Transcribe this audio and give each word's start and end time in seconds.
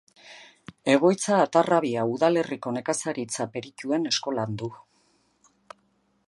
Egoitza 0.93 1.35
Atarrabia 1.41 2.05
udalerriko 2.13 2.73
Nekazaritza-Perituen 2.79 4.13
Eskolan 4.15 4.57
du. 4.63 4.71